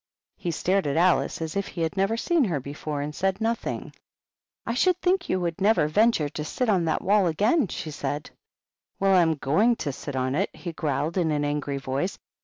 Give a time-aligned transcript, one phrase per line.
[0.35, 3.93] He stared at Alice as if he had never seen her before, and said nothing."
[4.65, 5.55] I should think you 100 HUMPTY DUMPTY.
[5.59, 8.31] would never venture to sit on that waU again," she said."
[8.99, 12.17] Well, I'm going to sit on it," he growled, in an angry voice.